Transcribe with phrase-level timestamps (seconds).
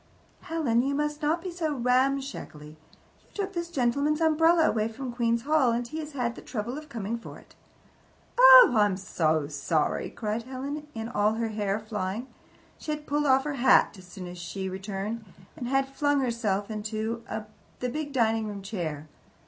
[0.41, 2.69] "Helen, you must not be so ramshackly.
[2.69, 6.75] You took this gentleman's umbrella away from Queen's Hall, and he has had the trouble
[6.75, 7.53] of coming for it."
[8.39, 12.25] "Oh, I am so sorry!" cried Helen, all her hair flying.
[12.79, 15.23] She had pulled off her hat as soon as she returned,
[15.55, 17.23] and had flung herself into
[17.79, 19.07] the big dining room chair.